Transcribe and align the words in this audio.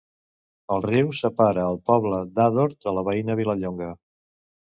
El 0.75 0.79
riu 0.85 1.11
separa 1.17 1.65
el 1.73 1.77
poble 1.89 2.21
d'Ador 2.39 2.73
de 2.87 2.95
la 2.99 3.05
veïna 3.11 3.37
Vilallonga. 3.41 3.91